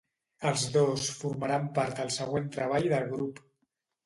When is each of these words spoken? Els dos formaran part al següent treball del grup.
Els 0.51 0.61
dos 0.77 1.09
formaran 1.17 1.67
part 1.75 2.01
al 2.05 2.09
següent 2.17 2.49
treball 2.57 2.89
del 2.97 3.07
grup. 3.15 3.45